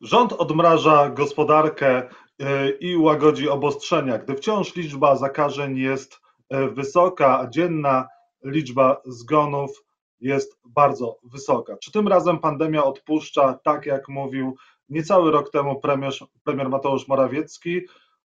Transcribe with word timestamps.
Rząd 0.00 0.32
odmraża 0.32 1.10
gospodarkę 1.10 2.08
e, 2.38 2.70
i 2.70 2.96
łagodzi 2.96 3.48
obostrzenia, 3.48 4.18
gdy 4.18 4.34
wciąż 4.34 4.76
liczba 4.76 5.16
zakażeń 5.16 5.76
jest 5.76 6.20
e, 6.48 6.68
wysoka, 6.68 7.40
a 7.40 7.50
dzienna 7.50 8.08
liczba 8.44 9.00
zgonów 9.04 9.84
jest 10.20 10.58
bardzo 10.64 11.18
wysoka. 11.22 11.76
Czy 11.76 11.92
tym 11.92 12.08
razem 12.08 12.38
pandemia 12.38 12.84
odpuszcza, 12.84 13.58
tak 13.64 13.86
jak 13.86 14.08
mówił 14.08 14.56
niecały 14.88 15.30
rok 15.30 15.50
temu 15.50 15.80
premier, 15.80 16.12
premier 16.44 16.68
Mateusz 16.68 17.08
Morawiecki? 17.08 17.80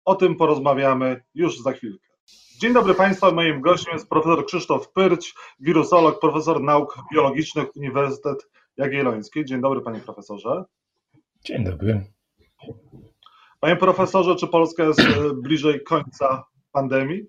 O 0.04 0.14
tym 0.14 0.36
porozmawiamy 0.36 1.22
już 1.34 1.58
za 1.58 1.72
chwilkę. 1.72 2.08
Dzień 2.60 2.72
dobry 2.72 2.94
Państwu, 2.94 3.32
moim 3.34 3.60
gościem 3.60 3.92
jest 3.92 4.08
profesor 4.08 4.46
Krzysztof 4.46 4.92
Pyrć, 4.92 5.34
wirusolog, 5.60 6.20
profesor 6.20 6.60
nauk 6.60 6.98
biologicznych 7.12 7.76
Uniwersytet 7.76 8.48
Jagielloński. 8.76 9.44
Dzień 9.44 9.60
dobry 9.60 9.80
Panie 9.80 10.00
Profesorze. 10.00 10.64
Dzień 11.44 11.64
dobry. 11.64 12.04
Panie 13.60 13.76
profesorze, 13.76 14.36
czy 14.36 14.48
Polska 14.48 14.84
jest 14.84 15.00
e, 15.00 15.04
bliżej 15.34 15.82
końca 15.82 16.44
pandemii? 16.72 17.26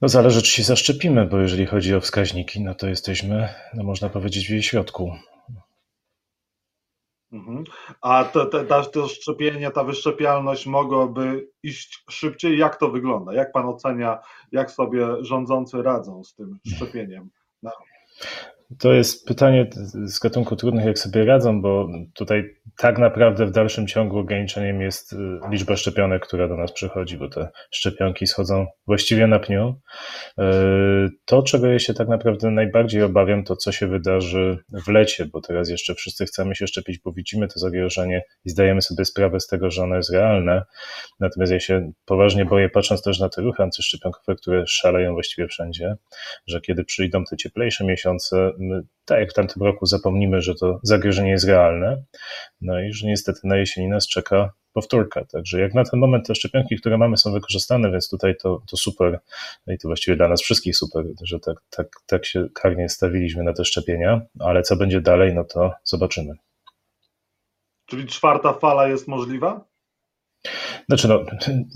No 0.00 0.08
zależy, 0.08 0.42
czy 0.42 0.50
się 0.50 0.62
zaszczepimy, 0.62 1.26
bo 1.26 1.38
jeżeli 1.38 1.66
chodzi 1.66 1.94
o 1.94 2.00
wskaźniki, 2.00 2.64
no 2.64 2.74
to 2.74 2.88
jesteśmy, 2.88 3.48
no 3.74 3.84
można 3.84 4.08
powiedzieć, 4.08 4.46
w 4.46 4.50
jej 4.50 4.62
środku. 4.62 5.12
Mhm. 7.32 7.64
A 8.00 8.24
te, 8.24 8.46
te, 8.46 8.64
te 8.64 9.08
szczepienia, 9.08 9.70
ta 9.70 9.84
wyszczepialność 9.84 10.66
mogłaby 10.66 11.48
iść 11.62 12.04
szybciej? 12.10 12.58
Jak 12.58 12.76
to 12.76 12.90
wygląda? 12.90 13.34
Jak 13.34 13.52
pan 13.52 13.66
ocenia, 13.66 14.18
jak 14.52 14.70
sobie 14.70 15.06
rządzący 15.20 15.82
radzą 15.82 16.24
z 16.24 16.34
tym 16.34 16.58
szczepieniem? 16.66 17.30
No. 17.62 17.70
To 18.78 18.92
jest 18.92 19.26
pytanie 19.26 19.70
z 20.04 20.18
gatunku 20.18 20.56
trudnych, 20.56 20.84
jak 20.84 20.98
sobie 20.98 21.24
radzą, 21.24 21.62
bo 21.62 21.88
tutaj 22.14 22.44
tak 22.76 22.98
naprawdę 22.98 23.46
w 23.46 23.50
dalszym 23.50 23.86
ciągu 23.86 24.18
ograniczeniem 24.18 24.80
jest 24.80 25.12
y, 25.12 25.16
liczba 25.50 25.76
szczepionek, 25.76 26.26
która 26.26 26.48
do 26.48 26.56
nas 26.56 26.72
przychodzi, 26.72 27.16
bo 27.16 27.28
te 27.28 27.48
szczepionki 27.70 28.26
schodzą 28.26 28.66
właściwie 28.86 29.26
na 29.26 29.38
pniu. 29.38 29.80
Y, 30.38 31.10
to, 31.24 31.42
czego 31.42 31.66
ja 31.66 31.78
się 31.78 31.94
tak 31.94 32.08
naprawdę 32.08 32.50
najbardziej 32.50 33.02
obawiam, 33.02 33.44
to 33.44 33.56
co 33.56 33.72
się 33.72 33.86
wydarzy 33.86 34.58
w 34.86 34.88
lecie, 34.88 35.26
bo 35.26 35.40
teraz 35.40 35.68
jeszcze 35.68 35.94
wszyscy 35.94 36.24
chcemy 36.24 36.54
się 36.54 36.66
szczepić, 36.66 36.98
bo 36.98 37.12
widzimy 37.12 37.48
to 37.48 37.58
zagrożenie 37.58 38.22
i 38.44 38.50
zdajemy 38.50 38.82
sobie 38.82 39.04
sprawę 39.04 39.40
z 39.40 39.46
tego, 39.46 39.70
że 39.70 39.82
ono 39.82 39.96
jest 39.96 40.12
realne. 40.12 40.62
Natomiast 41.20 41.52
ja 41.52 41.60
się 41.60 41.92
poważnie 42.04 42.44
boję, 42.44 42.68
patrząc 42.68 43.02
też 43.02 43.20
na 43.20 43.28
te 43.28 43.42
ruchy 43.42 43.62
antyszczepionkowe, 43.62 44.36
które 44.36 44.66
szaleją 44.66 45.12
właściwie 45.12 45.48
wszędzie, 45.48 45.96
że 46.46 46.60
kiedy 46.60 46.84
przyjdą 46.84 47.24
te 47.24 47.36
cieplejsze 47.36 47.84
miesiące, 47.84 48.50
my, 48.58 48.82
tak 49.04 49.20
jak 49.20 49.30
w 49.30 49.34
tamtym 49.34 49.62
roku, 49.62 49.86
zapomnimy, 49.86 50.42
że 50.42 50.54
to 50.54 50.80
zagrożenie 50.82 51.30
jest 51.30 51.46
realne, 51.46 52.02
no 52.60 52.80
i 52.80 52.92
że 52.92 53.06
niestety 53.06 53.40
na 53.44 53.56
jesieni 53.56 53.88
nas 53.88 54.08
czeka 54.08 54.52
powtórka. 54.78 55.24
Także 55.24 55.60
jak 55.60 55.74
na 55.74 55.84
ten 55.84 56.00
moment 56.00 56.26
te 56.26 56.34
szczepionki, 56.34 56.76
które 56.76 56.98
mamy, 56.98 57.16
są 57.16 57.32
wykorzystane, 57.32 57.90
więc 57.90 58.10
tutaj 58.10 58.36
to, 58.36 58.62
to 58.70 58.76
super 58.76 59.20
no 59.66 59.74
i 59.74 59.78
to 59.78 59.88
właściwie 59.88 60.16
dla 60.16 60.28
nas 60.28 60.42
wszystkich 60.42 60.76
super, 60.76 61.04
że 61.22 61.40
tak, 61.40 61.56
tak, 61.70 61.88
tak 62.06 62.26
się 62.26 62.48
karnie 62.54 62.88
stawiliśmy 62.88 63.42
na 63.42 63.52
te 63.52 63.64
szczepienia, 63.64 64.20
ale 64.40 64.62
co 64.62 64.76
będzie 64.76 65.00
dalej, 65.00 65.34
no 65.34 65.44
to 65.44 65.72
zobaczymy. 65.84 66.34
Czyli 67.86 68.06
czwarta 68.06 68.52
fala 68.52 68.88
jest 68.88 69.08
możliwa? 69.08 69.67
Znaczy 70.88 71.08
no, 71.08 71.24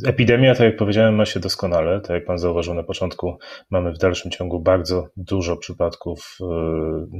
epidemia, 0.06 0.54
tak 0.54 0.64
jak 0.64 0.76
powiedziałem, 0.76 1.14
ma 1.14 1.24
się 1.24 1.40
doskonale. 1.40 2.00
Tak 2.00 2.10
jak 2.10 2.24
pan 2.24 2.38
zauważył 2.38 2.74
na 2.74 2.82
początku, 2.82 3.38
mamy 3.70 3.92
w 3.92 3.98
dalszym 3.98 4.30
ciągu 4.30 4.60
bardzo 4.60 5.08
dużo 5.16 5.56
przypadków 5.56 6.38
y, 6.40 6.44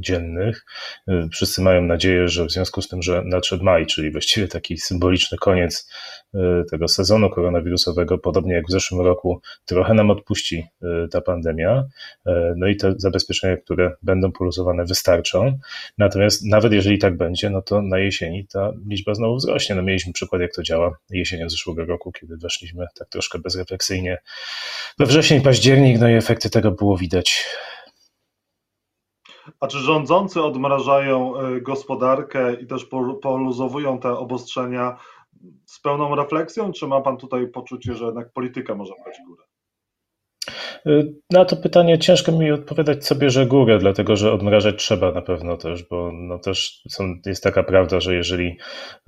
dziennych. 0.00 0.64
Y, 1.08 1.28
wszyscy 1.32 1.62
mają 1.62 1.82
nadzieję, 1.82 2.28
że 2.28 2.44
w 2.44 2.50
związku 2.50 2.82
z 2.82 2.88
tym, 2.88 3.02
że 3.02 3.22
nadszedł 3.24 3.64
maj, 3.64 3.86
czyli 3.86 4.12
właściwie 4.12 4.48
taki 4.48 4.78
symboliczny 4.78 5.38
koniec 5.38 5.90
y, 6.34 6.38
tego 6.70 6.88
sezonu 6.88 7.30
koronawirusowego, 7.30 8.18
podobnie 8.18 8.54
jak 8.54 8.66
w 8.66 8.70
zeszłym 8.70 9.00
roku, 9.00 9.40
trochę 9.64 9.94
nam 9.94 10.10
odpuści 10.10 10.66
ta 11.10 11.20
pandemia. 11.20 11.84
No 12.56 12.66
i 12.66 12.76
te 12.76 12.94
zabezpieczenia, 12.96 13.56
które 13.56 13.92
będą 14.02 14.32
poluzowane, 14.32 14.84
wystarczą. 14.84 15.58
Natomiast 15.98 16.46
nawet 16.46 16.72
jeżeli 16.72 16.98
tak 16.98 17.16
będzie, 17.16 17.50
no 17.50 17.62
to 17.62 17.82
na 17.82 17.98
jesieni 17.98 18.46
ta 18.52 18.72
liczba 18.88 19.14
znowu 19.14 19.36
wzrośnie. 19.36 19.74
No 19.74 19.82
mieliśmy 19.82 20.12
przykład, 20.12 20.42
jak 20.42 20.54
to 20.54 20.62
działa 20.62 20.96
jesienią 21.10 21.31
zeszłego 21.48 21.84
roku, 21.84 22.12
kiedy 22.12 22.36
weszliśmy 22.36 22.86
tak 22.98 23.08
troszkę 23.08 23.38
bezrefleksyjnie 23.38 24.18
we 24.98 25.06
wrzesień, 25.06 25.40
październik, 25.40 26.00
no 26.00 26.08
i 26.08 26.12
efekty 26.12 26.50
tego 26.50 26.70
było 26.70 26.96
widać. 26.96 27.46
A 29.60 29.66
czy 29.66 29.78
rządzący 29.78 30.42
odmrażają 30.42 31.36
e, 31.36 31.60
gospodarkę 31.60 32.54
i 32.54 32.66
też 32.66 32.86
poluzowują 33.22 33.98
te 33.98 34.10
obostrzenia 34.10 34.96
z 35.66 35.80
pełną 35.80 36.14
refleksją, 36.14 36.72
czy 36.72 36.86
ma 36.86 37.00
pan 37.00 37.16
tutaj 37.16 37.48
poczucie, 37.48 37.94
że 37.94 38.04
jednak 38.04 38.32
polityka 38.32 38.74
może 38.74 38.92
brać 39.04 39.16
górę? 39.26 39.44
Na 41.30 41.44
to 41.44 41.56
pytanie 41.56 41.98
ciężko 41.98 42.32
mi 42.32 42.50
odpowiadać, 42.50 43.04
co 43.04 43.14
bierze 43.14 43.46
górę, 43.46 43.78
dlatego 43.78 44.16
że 44.16 44.32
odmrażać 44.32 44.76
trzeba 44.76 45.12
na 45.12 45.22
pewno 45.22 45.56
też, 45.56 45.82
bo 45.90 46.10
no 46.12 46.38
też 46.38 46.82
są, 46.88 47.14
jest 47.26 47.42
taka 47.42 47.62
prawda, 47.62 48.00
że 48.00 48.14
jeżeli 48.14 48.56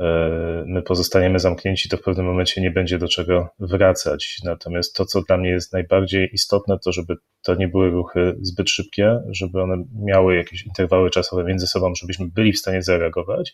e, 0.00 0.64
my 0.66 0.82
pozostaniemy 0.82 1.38
zamknięci, 1.38 1.88
to 1.88 1.96
w 1.96 2.02
pewnym 2.02 2.26
momencie 2.26 2.60
nie 2.60 2.70
będzie 2.70 2.98
do 2.98 3.08
czego 3.08 3.48
wracać. 3.58 4.38
Natomiast 4.44 4.96
to, 4.96 5.04
co 5.04 5.22
dla 5.22 5.36
mnie 5.36 5.50
jest 5.50 5.72
najbardziej 5.72 6.30
istotne, 6.32 6.78
to 6.84 6.92
żeby 6.92 7.16
to 7.42 7.54
nie 7.54 7.68
były 7.68 7.90
ruchy 7.90 8.36
zbyt 8.42 8.70
szybkie, 8.70 9.20
żeby 9.30 9.62
one 9.62 9.84
miały 10.04 10.36
jakieś 10.36 10.66
interwały 10.66 11.10
czasowe 11.10 11.44
między 11.44 11.66
sobą, 11.66 11.94
żebyśmy 11.94 12.26
byli 12.26 12.52
w 12.52 12.58
stanie 12.58 12.82
zareagować. 12.82 13.52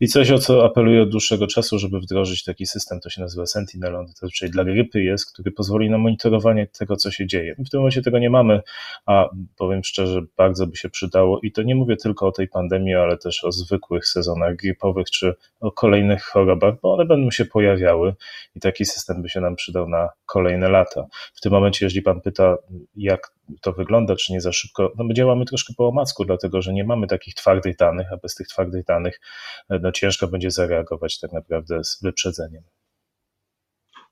I 0.00 0.08
coś, 0.08 0.30
o 0.30 0.38
co 0.38 0.64
apeluję 0.64 1.02
od 1.02 1.10
dłuższego 1.10 1.46
czasu, 1.46 1.78
żeby 1.78 2.00
wdrożyć 2.00 2.44
taki 2.44 2.66
system, 2.66 3.00
to 3.00 3.10
się 3.10 3.20
nazywa 3.20 3.46
Sentinel, 3.46 3.96
on 3.96 4.06
to 4.20 4.28
czyli 4.28 4.50
dla 4.50 4.64
grypy 4.64 5.02
jest, 5.02 5.32
który 5.32 5.50
pozwoli 5.50 5.90
na 5.90 5.98
monitorowanie 5.98 6.66
tego, 6.66 6.96
co 6.96 7.10
się 7.14 7.26
dzieje. 7.26 7.54
W 7.66 7.70
tym 7.70 7.80
momencie 7.80 8.02
tego 8.02 8.18
nie 8.18 8.30
mamy, 8.30 8.60
a 9.06 9.28
powiem 9.56 9.84
szczerze, 9.84 10.22
bardzo 10.36 10.66
by 10.66 10.76
się 10.76 10.90
przydało 10.90 11.40
i 11.42 11.52
to 11.52 11.62
nie 11.62 11.74
mówię 11.74 11.96
tylko 11.96 12.26
o 12.26 12.32
tej 12.32 12.48
pandemii, 12.48 12.94
ale 12.94 13.18
też 13.18 13.44
o 13.44 13.52
zwykłych 13.52 14.06
sezonach 14.06 14.56
gripowych 14.56 15.10
czy 15.10 15.34
o 15.60 15.72
kolejnych 15.72 16.24
chorobach, 16.24 16.74
bo 16.82 16.94
one 16.94 17.04
będą 17.04 17.30
się 17.30 17.44
pojawiały 17.44 18.14
i 18.56 18.60
taki 18.60 18.84
system 18.84 19.22
by 19.22 19.28
się 19.28 19.40
nam 19.40 19.56
przydał 19.56 19.88
na 19.88 20.08
kolejne 20.26 20.68
lata. 20.68 21.06
W 21.34 21.40
tym 21.40 21.52
momencie, 21.52 21.86
jeżeli 21.86 22.02
pan 22.02 22.20
pyta, 22.20 22.56
jak 22.96 23.32
to 23.60 23.72
wygląda, 23.72 24.16
czy 24.16 24.32
nie 24.32 24.40
za 24.40 24.52
szybko, 24.52 24.92
no 24.96 25.04
my 25.04 25.14
działamy 25.14 25.44
troszkę 25.44 25.74
po 25.76 25.88
omacku, 25.88 26.24
dlatego 26.24 26.62
że 26.62 26.72
nie 26.72 26.84
mamy 26.84 27.06
takich 27.06 27.34
twardych 27.34 27.76
danych, 27.76 28.12
a 28.12 28.16
bez 28.16 28.34
tych 28.34 28.48
twardych 28.48 28.84
danych 28.84 29.20
no 29.70 29.92
ciężko 29.92 30.26
będzie 30.28 30.50
zareagować 30.50 31.20
tak 31.20 31.32
naprawdę 31.32 31.84
z 31.84 32.02
wyprzedzeniem. 32.02 32.62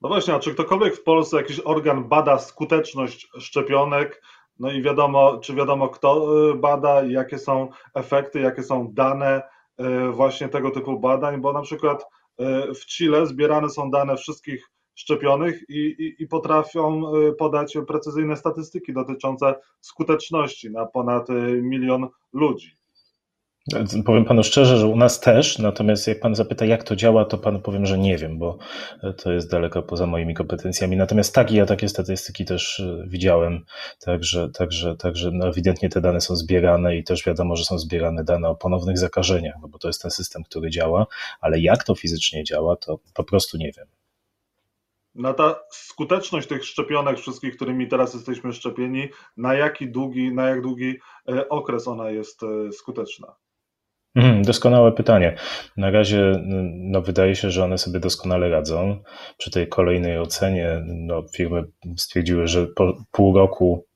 No 0.02 0.08
właśnie, 0.08 0.34
a 0.34 0.38
czy 0.38 0.54
ktokolwiek 0.54 0.96
w 0.96 1.02
Polsce, 1.02 1.36
jakiś 1.36 1.60
organ 1.60 2.04
bada 2.04 2.38
skuteczność 2.38 3.28
szczepionek? 3.38 4.22
No 4.58 4.72
i 4.72 4.82
wiadomo, 4.82 5.38
czy 5.38 5.54
wiadomo, 5.54 5.88
kto 5.88 6.38
y, 6.50 6.54
bada, 6.54 7.02
jakie 7.02 7.38
są 7.38 7.68
efekty, 7.94 8.41
jakie 8.41 8.62
są 8.62 8.88
dane 8.92 9.42
y, 9.80 10.12
właśnie 10.12 10.48
tego 10.48 10.70
typu 10.70 11.00
badań, 11.00 11.41
bo 11.41 11.52
na 11.52 11.62
przykład 11.62 12.02
y, 12.41 12.74
w 12.74 12.86
Chile 12.86 13.26
zbierane 13.26 13.70
są 13.70 13.91
dane 13.91 14.16
wszystkich 14.16 14.70
szczepionych 14.94 15.64
i, 15.68 15.74
i, 15.78 16.22
i, 16.22 16.26
potrafią 16.26 17.02
podać 17.38 17.78
precyzyjne 17.86 18.36
statystyki 18.36 18.92
dotyczące 18.92 19.54
skuteczności 19.80 20.70
na 20.70 20.86
ponad 20.86 21.28
milion 21.62 22.08
ludzi. 22.32 22.81
Powiem 24.04 24.24
panu 24.24 24.44
szczerze, 24.44 24.78
że 24.78 24.86
u 24.86 24.96
nas 24.96 25.20
też, 25.20 25.58
natomiast 25.58 26.06
jak 26.06 26.20
pan 26.20 26.34
zapyta, 26.34 26.64
jak 26.64 26.84
to 26.84 26.96
działa, 26.96 27.24
to 27.24 27.38
panu 27.38 27.60
powiem, 27.60 27.86
że 27.86 27.98
nie 27.98 28.18
wiem, 28.18 28.38
bo 28.38 28.58
to 29.22 29.32
jest 29.32 29.50
daleko 29.50 29.82
poza 29.82 30.06
moimi 30.06 30.34
kompetencjami. 30.34 30.96
Natomiast 30.96 31.34
tak, 31.34 31.50
ja 31.50 31.66
takie 31.66 31.88
statystyki 31.88 32.44
też 32.44 32.80
e, 32.80 33.04
widziałem, 33.06 33.64
także, 34.00 34.50
także, 34.50 34.96
także 34.96 35.30
no 35.32 35.48
ewidentnie 35.48 35.88
te 35.88 36.00
dane 36.00 36.20
są 36.20 36.36
zbierane 36.36 36.96
i 36.96 37.04
też 37.04 37.24
wiadomo, 37.24 37.56
że 37.56 37.64
są 37.64 37.78
zbierane 37.78 38.24
dane 38.24 38.48
o 38.48 38.54
ponownych 38.54 38.98
zakażeniach, 38.98 39.54
no 39.62 39.68
bo 39.68 39.78
to 39.78 39.88
jest 39.88 40.02
ten 40.02 40.10
system, 40.10 40.42
który 40.42 40.70
działa, 40.70 41.06
ale 41.40 41.60
jak 41.60 41.84
to 41.84 41.94
fizycznie 41.94 42.44
działa, 42.44 42.76
to 42.76 42.98
po 43.15 43.24
prostu 43.24 43.58
nie 43.58 43.72
wiem. 43.76 43.86
Na 45.15 45.34
ta 45.34 45.60
skuteczność 45.70 46.48
tych 46.48 46.65
szczepionek 46.65 47.18
wszystkich, 47.18 47.56
którymi 47.56 47.88
teraz 47.88 48.15
jesteśmy 48.15 48.53
szczepieni, 48.53 49.08
na 49.36 49.54
jaki 49.54 49.91
długi, 49.91 50.34
na 50.34 50.48
jak 50.48 50.62
długi 50.62 50.98
e, 51.28 51.48
okres 51.48 51.88
ona 51.88 52.10
jest 52.10 52.42
e, 52.42 52.72
skuteczna? 52.72 53.41
Mhm, 54.14 54.42
doskonałe 54.42 54.92
pytanie. 54.92 55.36
Na 55.76 55.91
razie 55.91 56.42
no, 56.74 57.03
wydaje 57.03 57.36
się, 57.36 57.50
że 57.50 57.64
one 57.64 57.78
sobie 57.78 58.00
doskonale 58.00 58.48
radzą. 58.48 59.03
Przy 59.38 59.50
tej 59.50 59.68
kolejnej 59.68 60.18
ocenie 60.18 60.84
no, 60.86 61.22
firmy 61.36 61.62
stwierdziły, 61.97 62.47
że 62.47 62.66
po 62.66 63.04
pół 63.12 63.38
roku 63.38 63.86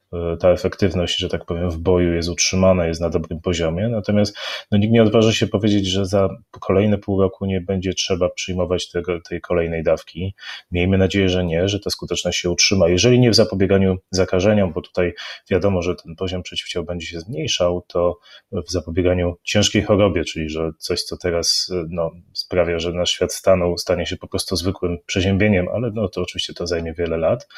ta 0.40 0.50
efektywność, 0.50 1.18
że 1.18 1.28
tak 1.28 1.44
powiem, 1.44 1.70
w 1.70 1.78
boju 1.78 2.14
jest 2.14 2.28
utrzymana, 2.28 2.86
jest 2.86 3.00
na 3.00 3.10
dobrym 3.10 3.40
poziomie. 3.40 3.88
Natomiast 3.88 4.38
no, 4.70 4.78
nikt 4.78 4.92
nie 4.92 5.02
odważy 5.02 5.32
się 5.34 5.46
powiedzieć, 5.46 5.86
że 5.86 6.06
za 6.06 6.28
kolejne 6.60 6.98
pół 6.98 7.22
roku 7.22 7.46
nie 7.46 7.60
będzie 7.60 7.94
trzeba 7.94 8.28
przyjmować 8.28 8.90
tego, 8.90 9.20
tej 9.20 9.40
kolejnej 9.40 9.82
dawki. 9.82 10.34
Miejmy 10.70 10.98
nadzieję, 10.98 11.28
że 11.28 11.44
nie, 11.44 11.68
że 11.68 11.80
ta 11.80 11.90
skuteczność 11.90 12.38
się 12.38 12.50
utrzyma. 12.50 12.88
Jeżeli 12.88 13.20
nie 13.20 13.30
w 13.30 13.34
zapobieganiu 13.34 13.96
zakażeniom, 14.10 14.72
bo 14.72 14.82
tutaj 14.82 15.12
wiadomo, 15.50 15.82
że 15.82 15.94
ten 15.94 16.16
poziom 16.16 16.42
przeciwciał 16.42 16.84
będzie 16.84 17.06
się 17.06 17.20
zmniejszał, 17.20 17.84
to 17.86 18.18
w 18.52 18.70
zapobieganiu 18.70 19.36
ciężkiej 19.42 19.82
chorobie, 19.82 20.24
czyli 20.24 20.48
że 20.48 20.70
coś, 20.78 21.02
co 21.02 21.16
teraz 21.16 21.72
no, 21.88 22.10
sprawia, 22.32 22.78
że 22.78 22.92
nasz 22.92 23.10
świat 23.10 23.32
stanął, 23.32 23.78
stanie 23.78 24.06
się 24.06 24.16
po 24.16 24.28
prostu 24.28 24.56
zwykłym 24.56 24.98
przeziębieniem, 25.06 25.68
ale 25.68 25.90
no, 25.94 26.08
to 26.08 26.22
oczywiście 26.22 26.54
to 26.54 26.66
zajmie 26.66 26.94
wiele 26.94 27.16
lat. 27.16 27.48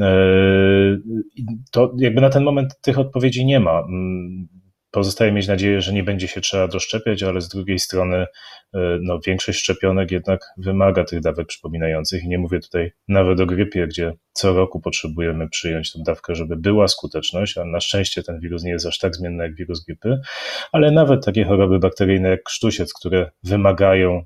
E, 0.00 0.06
to 1.70 1.85
jakby 1.98 2.20
na 2.20 2.30
ten 2.30 2.44
moment 2.44 2.80
tych 2.80 2.98
odpowiedzi 2.98 3.46
nie 3.46 3.60
ma. 3.60 3.78
Mm, 3.78 4.48
pozostaje 4.90 5.32
mieć 5.32 5.48
nadzieję, 5.48 5.80
że 5.80 5.92
nie 5.92 6.02
będzie 6.02 6.28
się 6.28 6.40
trzeba 6.40 6.68
doszczepiać, 6.68 7.22
ale 7.22 7.40
z 7.40 7.48
drugiej 7.48 7.78
strony 7.78 8.16
e, 8.74 8.98
no, 9.02 9.20
większość 9.26 9.58
szczepionek 9.58 10.10
jednak 10.10 10.40
wymaga 10.58 11.04
tych 11.04 11.20
dawek 11.20 11.46
przypominających. 11.46 12.24
I 12.24 12.28
nie 12.28 12.38
mówię 12.38 12.60
tutaj 12.60 12.92
nawet 13.08 13.40
o 13.40 13.46
grypie, 13.46 13.86
gdzie 13.86 14.12
co 14.32 14.52
roku 14.52 14.80
potrzebujemy 14.80 15.48
przyjąć 15.48 15.92
tę 15.92 15.98
dawkę, 16.06 16.34
żeby 16.34 16.56
była 16.56 16.88
skuteczność, 16.88 17.58
a 17.58 17.64
na 17.64 17.80
szczęście 17.80 18.22
ten 18.22 18.40
wirus 18.40 18.64
nie 18.64 18.70
jest 18.70 18.86
aż 18.86 18.98
tak 18.98 19.16
zmienny 19.16 19.44
jak 19.44 19.54
wirus 19.54 19.84
grypy, 19.84 20.20
ale 20.72 20.90
nawet 20.90 21.24
takie 21.24 21.44
choroby 21.44 21.78
bakteryjne 21.78 22.28
jak 22.28 22.42
krztusiec, 22.42 22.94
które 22.94 23.30
wymagają 23.42 24.24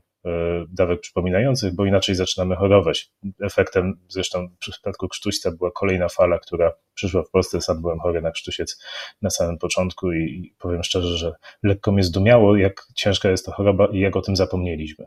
dawek 0.68 1.00
przypominających, 1.00 1.74
bo 1.74 1.84
inaczej 1.84 2.14
zaczynamy 2.14 2.56
chorować. 2.56 3.10
Efektem 3.42 4.00
zresztą 4.08 4.48
w 4.48 4.58
przypadku 4.58 5.08
krztuśca 5.08 5.50
była 5.50 5.70
kolejna 5.70 6.08
fala, 6.08 6.38
która 6.38 6.72
przyszła 6.94 7.22
w 7.22 7.30
Polsce. 7.30 7.60
Sam 7.60 7.80
byłem 7.80 7.98
chory 8.00 8.22
na 8.22 8.30
krztusiec 8.30 8.84
na 9.22 9.30
samym 9.30 9.58
początku 9.58 10.12
i 10.12 10.54
powiem 10.58 10.82
szczerze, 10.82 11.16
że 11.16 11.32
lekko 11.62 11.92
mnie 11.92 12.02
zdumiało, 12.02 12.56
jak 12.56 12.86
ciężka 12.94 13.30
jest 13.30 13.46
to 13.46 13.52
choroba 13.52 13.86
i 13.86 13.98
jak 13.98 14.16
o 14.16 14.20
tym 14.20 14.36
zapomnieliśmy. 14.36 15.06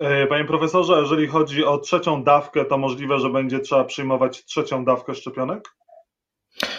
E, 0.00 0.26
panie 0.26 0.44
profesorze, 0.44 1.00
jeżeli 1.00 1.26
chodzi 1.26 1.64
o 1.64 1.78
trzecią 1.78 2.24
dawkę, 2.24 2.64
to 2.64 2.78
możliwe, 2.78 3.18
że 3.18 3.30
będzie 3.30 3.60
trzeba 3.60 3.84
przyjmować 3.84 4.44
trzecią 4.44 4.84
dawkę 4.84 5.14
szczepionek? 5.14 5.74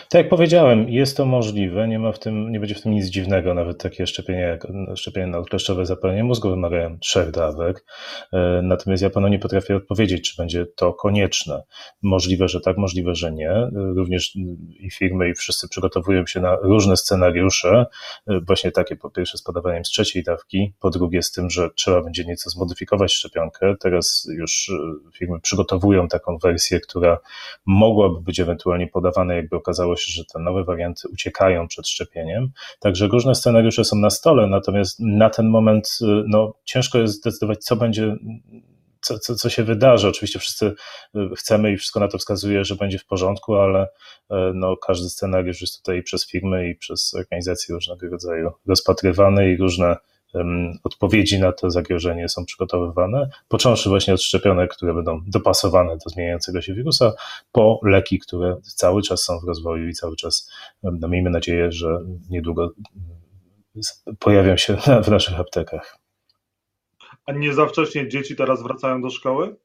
Tak 0.09 0.21
jak 0.21 0.29
powiedziałem, 0.29 0.89
jest 0.89 1.17
to 1.17 1.25
możliwe, 1.25 1.87
nie, 1.87 1.99
ma 1.99 2.11
w 2.11 2.19
tym, 2.19 2.51
nie 2.51 2.59
będzie 2.59 2.75
w 2.75 2.81
tym 2.81 2.91
nic 2.91 3.05
dziwnego, 3.05 3.53
nawet 3.53 3.81
takie 3.81 4.07
szczepienia 4.07 4.41
jak 4.41 4.67
szczepienie 4.95 5.27
na 5.27 5.37
odkleszczowe 5.37 5.85
zapalenie 5.85 6.23
mózgu 6.23 6.49
wymagają 6.49 6.99
trzech 6.99 7.31
dawek, 7.31 7.85
e, 8.33 8.61
natomiast 8.63 9.03
ja 9.03 9.09
panu 9.09 9.27
nie 9.27 9.39
potrafię 9.39 9.75
odpowiedzieć, 9.75 10.29
czy 10.29 10.41
będzie 10.41 10.65
to 10.65 10.93
konieczne. 10.93 11.63
Możliwe, 12.01 12.47
że 12.47 12.61
tak, 12.61 12.77
możliwe, 12.77 13.15
że 13.15 13.31
nie. 13.31 13.69
Również 13.95 14.35
i 14.79 14.89
firmy, 14.91 15.29
i 15.29 15.33
wszyscy 15.33 15.69
przygotowują 15.69 16.25
się 16.25 16.39
na 16.39 16.55
różne 16.55 16.97
scenariusze, 16.97 17.85
e, 18.27 18.39
właśnie 18.39 18.71
takie 18.71 18.95
po 18.95 19.09
pierwsze 19.09 19.37
z 19.37 19.43
podawaniem 19.43 19.85
z 19.85 19.89
trzeciej 19.89 20.23
dawki, 20.23 20.73
po 20.79 20.89
drugie 20.89 21.21
z 21.21 21.31
tym, 21.31 21.49
że 21.49 21.69
trzeba 21.69 22.01
będzie 22.01 22.25
nieco 22.25 22.49
zmodyfikować 22.49 23.13
szczepionkę. 23.13 23.75
Teraz 23.79 24.27
już 24.37 24.69
e, 24.69 25.11
firmy 25.17 25.39
przygotowują 25.39 26.07
taką 26.07 26.37
wersję, 26.37 26.79
która 26.79 27.19
mogłaby 27.65 28.21
być 28.21 28.39
ewentualnie 28.39 28.87
podawana, 28.87 29.33
jakby 29.33 29.55
okazało 29.55 29.92
się, 29.95 30.11
że 30.11 30.23
te 30.33 30.39
nowe 30.39 30.63
warianty 30.63 31.07
uciekają 31.07 31.67
przed 31.67 31.87
szczepieniem. 31.87 32.51
Także 32.79 33.07
różne 33.07 33.35
scenariusze 33.35 33.85
są 33.85 33.95
na 33.95 34.09
stole, 34.09 34.47
natomiast 34.47 34.99
na 34.99 35.29
ten 35.29 35.49
moment 35.49 35.87
y, 36.01 36.05
no, 36.27 36.53
ciężko 36.63 36.97
jest 36.97 37.13
zdecydować, 37.13 37.63
co 37.63 37.75
będzie 37.75 38.15
co, 39.03 39.19
co, 39.19 39.35
co 39.35 39.49
się 39.49 39.63
wydarzy. 39.63 40.07
Oczywiście 40.07 40.39
wszyscy 40.39 40.65
y, 41.15 41.35
chcemy 41.35 41.71
i 41.71 41.77
wszystko 41.77 41.99
na 41.99 42.07
to 42.07 42.17
wskazuje, 42.17 42.65
że 42.65 42.75
będzie 42.75 42.99
w 42.99 43.05
porządku, 43.05 43.55
ale 43.55 43.83
y, 43.83 43.87
no, 44.53 44.77
każdy 44.77 45.09
scenariusz 45.09 45.61
jest 45.61 45.77
tutaj 45.77 46.03
przez 46.03 46.29
firmy 46.29 46.69
i 46.69 46.75
przez 46.75 47.13
organizacje 47.13 47.75
różnego 47.75 48.09
rodzaju 48.09 48.51
rozpatrywany 48.67 49.51
i 49.51 49.57
różne 49.57 49.95
odpowiedzi 50.83 51.39
na 51.39 51.51
to 51.51 51.71
zagrożenie 51.71 52.29
są 52.29 52.45
przygotowywane, 52.45 53.29
począwszy 53.47 53.89
właśnie 53.89 54.13
od 54.13 54.21
szczepionek, 54.21 54.73
które 54.73 54.93
będą 54.93 55.21
dopasowane 55.27 55.97
do 55.97 56.09
zmieniającego 56.09 56.61
się 56.61 56.73
wirusa, 56.73 57.13
po 57.51 57.79
leki, 57.83 58.19
które 58.19 58.57
cały 58.61 59.01
czas 59.01 59.23
są 59.23 59.39
w 59.39 59.43
rozwoju 59.43 59.87
i 59.87 59.93
cały 59.93 60.15
czas, 60.15 60.51
no 60.83 61.07
miejmy 61.07 61.29
nadzieję, 61.29 61.71
że 61.71 61.99
niedługo 62.29 62.71
pojawią 64.19 64.57
się 64.57 64.77
w 65.05 65.07
naszych 65.07 65.39
aptekach. 65.39 65.97
A 67.25 67.31
nie 67.31 67.53
za 67.53 67.65
wcześnie 67.65 68.07
dzieci 68.07 68.35
teraz 68.35 68.63
wracają 68.63 69.01
do 69.01 69.09
szkoły? 69.09 69.55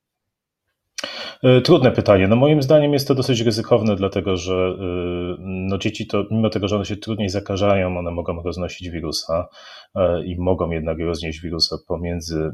E, 1.43 1.61
trudne 1.61 1.91
pytanie. 1.93 2.29
No 2.29 2.37
moim 2.37 2.63
zdaniem 2.63 2.93
jest 2.93 3.09
to 3.09 3.15
dosyć 3.15 3.41
ryzykowne, 3.41 3.97
dlatego 3.97 4.37
że 4.37 4.55
e, 4.55 5.37
no 5.39 5.79
dzieci 5.79 6.07
to, 6.07 6.25
mimo 6.31 6.51
tego, 6.51 6.69
że 6.69 6.77
one 6.77 6.85
się 6.85 6.97
trudniej 6.97 7.29
zakażają, 7.29 7.99
one 7.99 8.11
mogą 8.11 8.43
roznosić 8.43 8.91
wirusa 8.91 9.49
e, 9.95 10.25
i 10.25 10.37
mogą 10.39 10.71
jednak 10.71 10.99
roznieść 10.99 11.41
wirusa 11.41 11.77
pomiędzy 11.89 12.51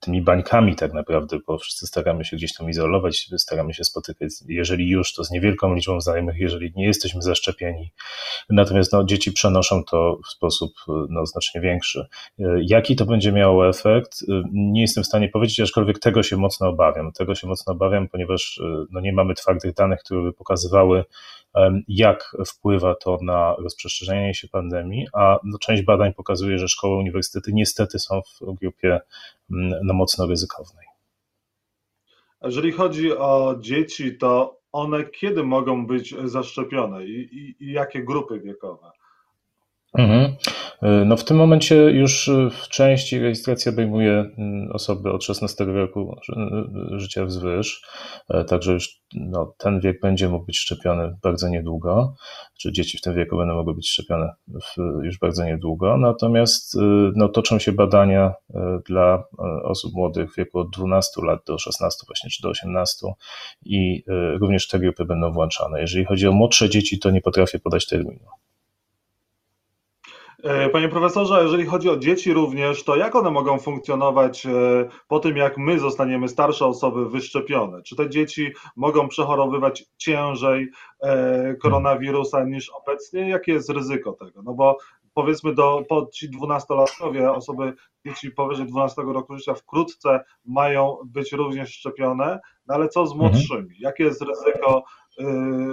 tymi 0.00 0.22
bańkami 0.22 0.76
tak 0.76 0.92
naprawdę, 0.92 1.38
bo 1.46 1.58
wszyscy 1.58 1.86
staramy 1.86 2.24
się 2.24 2.36
gdzieś 2.36 2.54
tam 2.54 2.70
izolować, 2.70 3.28
staramy 3.38 3.74
się 3.74 3.84
spotykać, 3.84 4.30
jeżeli 4.48 4.88
już, 4.88 5.14
to 5.14 5.24
z 5.24 5.30
niewielką 5.30 5.74
liczbą 5.74 6.00
znajomych, 6.00 6.36
jeżeli 6.38 6.72
nie 6.76 6.86
jesteśmy 6.86 7.22
zaszczepieni. 7.22 7.92
Natomiast 8.50 8.92
no, 8.92 9.04
dzieci 9.04 9.32
przenoszą 9.32 9.84
to 9.84 10.18
w 10.26 10.30
sposób 10.30 10.72
no, 11.08 11.26
znacznie 11.26 11.60
większy. 11.60 12.06
Jaki 12.62 12.96
to 12.96 13.06
będzie 13.06 13.32
miało 13.32 13.68
efekt? 13.68 14.24
Nie 14.52 14.80
jestem 14.80 15.04
w 15.04 15.06
stanie 15.06 15.28
powiedzieć, 15.28 15.60
aczkolwiek 15.60 15.98
tego 15.98 16.22
się 16.22 16.36
mocno 16.36 16.68
obawiam. 16.68 17.12
Tego 17.12 17.34
się 17.34 17.46
mocno 17.46 17.72
obawiam, 17.72 18.08
ponieważ 18.08 18.60
no, 18.90 19.00
nie 19.00 19.12
mamy 19.12 19.34
twardych 19.34 19.74
danych, 19.74 20.00
które 20.00 20.22
by 20.22 20.32
pokazywały, 20.32 21.04
jak 21.88 22.36
wpływa 22.46 22.94
to 22.94 23.18
na 23.22 23.54
rozprzestrzenianie 23.58 24.34
się 24.34 24.48
pandemii, 24.48 25.06
a 25.12 25.38
no, 25.44 25.58
część 25.58 25.82
badań 25.82 26.14
pokazuje, 26.14 26.58
że 26.58 26.68
szkoły, 26.68 26.96
uniwersytety 26.96 27.50
niestety 27.54 27.98
są 27.98 28.20
w 28.22 28.54
grupie 28.54 29.00
no, 29.50 29.94
mocno 29.94 30.26
ryzykownej. 30.26 30.86
Jeżeli 32.42 32.72
chodzi 32.72 33.12
o 33.12 33.56
dzieci, 33.60 34.18
to 34.18 34.60
one 34.72 35.04
kiedy 35.04 35.42
mogą 35.42 35.86
być 35.86 36.14
zaszczepione 36.24 37.04
i, 37.04 37.10
i, 37.10 37.64
i 37.64 37.72
jakie 37.72 38.04
grupy 38.04 38.40
wiekowe? 38.40 38.90
Mhm. 39.98 40.36
E, 40.82 41.04
no 41.04 41.16
w 41.16 41.24
tym 41.24 41.36
momencie 41.36 41.76
już 41.76 42.28
e, 42.28 42.50
w 42.50 42.68
części 42.68 43.18
rejestracja 43.18 43.72
obejmuje 43.72 44.12
mm, 44.38 44.72
osoby 44.72 45.12
od 45.12 45.24
16 45.24 45.64
roku 45.64 46.16
e, 46.36 46.98
życia 46.98 47.24
wzwyż, 47.24 47.82
także 48.46 48.72
już 48.72 49.00
no, 49.14 49.54
ten 49.58 49.80
wiek 49.80 50.00
będzie 50.00 50.28
mógł 50.28 50.46
być 50.46 50.58
szczepiony 50.58 51.16
bardzo 51.22 51.48
niedługo, 51.48 52.14
czy 52.58 52.72
dzieci 52.72 52.98
w 52.98 53.00
tym 53.00 53.14
wieku 53.14 53.36
będą 53.36 53.54
mogły 53.54 53.74
być 53.74 53.90
szczepione 53.90 54.32
w, 54.48 54.76
już 55.04 55.18
bardzo 55.18 55.44
niedługo, 55.44 55.96
natomiast 55.96 56.76
no, 57.16 57.28
toczą 57.28 57.58
się 57.58 57.72
badania 57.72 58.32
dla 58.86 59.24
osób 59.64 59.92
młodych 59.94 60.32
w 60.32 60.36
wieku 60.36 60.58
od 60.58 60.70
12 60.70 61.20
lat 61.26 61.40
do 61.46 61.58
16 61.58 61.98
właśnie, 62.08 62.30
czy 62.30 62.42
do 62.42 62.48
18 62.48 63.06
i 63.64 64.02
również 64.40 64.68
te 64.68 64.78
grupy 64.78 65.04
będą 65.04 65.32
włączane. 65.32 65.80
Jeżeli 65.80 66.04
chodzi 66.04 66.28
o 66.28 66.32
młodsze 66.32 66.68
dzieci, 66.68 66.98
to 66.98 67.10
nie 67.10 67.20
potrafię 67.20 67.58
podać 67.58 67.86
terminu. 67.86 68.26
E, 70.42 70.68
panie 70.68 70.88
profesorze, 70.88 71.42
jeżeli 71.42 71.66
chodzi 71.66 71.90
o 71.90 71.96
dzieci 71.96 72.32
również, 72.32 72.84
to 72.84 72.96
jak 72.96 73.16
one 73.16 73.30
mogą 73.30 73.58
funkcjonować 73.58 74.46
e, 74.46 74.50
po 75.08 75.20
tym, 75.20 75.36
jak 75.36 75.58
my 75.58 75.78
zostaniemy 75.78 76.28
starsze 76.28 76.66
osoby 76.66 77.10
wyszczepione? 77.10 77.82
Czy 77.82 77.96
te 77.96 78.10
dzieci 78.10 78.52
mogą 78.76 79.08
przechorowywać 79.08 79.84
ciężej 79.96 80.68
e, 81.02 81.54
koronawirusa 81.54 82.44
niż 82.44 82.70
obecnie? 82.70 83.28
Jakie 83.28 83.52
jest 83.52 83.70
ryzyko 83.70 84.12
tego? 84.12 84.42
No 84.42 84.54
bo 84.54 84.78
powiedzmy 85.14 85.54
do, 85.54 85.82
po 85.88 86.06
ci 86.12 86.30
dwunastolatkowie, 86.30 87.32
osoby, 87.32 87.72
dzieci 88.06 88.30
powyżej 88.30 88.66
12 88.66 89.02
roku 89.02 89.36
życia 89.36 89.54
wkrótce 89.54 90.20
mają 90.44 90.96
być 91.04 91.32
również 91.32 91.70
szczepione, 91.70 92.40
no 92.66 92.74
ale 92.74 92.88
co 92.88 93.06
z 93.06 93.12
mhm. 93.12 93.32
młodszymi? 93.32 93.76
Jakie 93.78 94.04
jest 94.04 94.22
ryzyko 94.22 94.84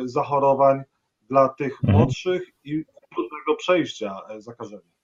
zachorowań 0.05 0.81
dla 1.29 1.49
tych 1.49 1.73
mhm. 1.83 1.97
młodszych 1.97 2.43
i 2.63 2.83
trudnego 3.17 3.55
przejścia 3.57 4.17
e, 4.29 4.41
zakażenia. 4.41 4.97